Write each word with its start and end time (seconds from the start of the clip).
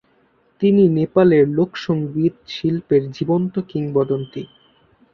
তিনি 0.61 0.83
নেপালের 0.89 1.45
লোক 1.49 1.71
সংগীত 1.77 2.35
শিল্পের 2.47 3.03
জীবন্ত 3.11 3.53
কিংবদন্তি। 3.69 4.43